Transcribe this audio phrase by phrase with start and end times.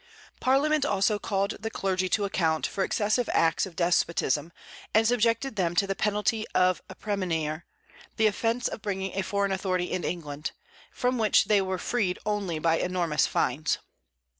[0.39, 4.51] Parliament also called the clergy to account for excessive acts of despotism,
[4.95, 7.65] and subjected them to the penalty of a premunire
[8.17, 10.53] (the offence of bringing a foreign authority into England),
[10.91, 13.77] from which they were freed only by enormous fines.